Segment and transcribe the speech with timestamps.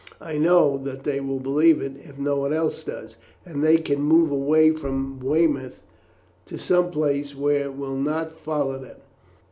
[0.19, 4.01] I know that they will believe it if no one else does, and they can
[4.01, 5.79] move away from Weymouth
[6.47, 8.97] to some place where it will not follow them.